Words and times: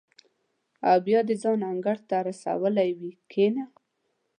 او 0.89 0.97
بیا 1.05 1.19
دې 1.27 1.35
ځان 1.43 1.59
انګړ 1.71 1.97
ته 2.09 2.15
رسولی 2.27 2.89
وي 2.99 3.11
کېنه. 3.31 3.63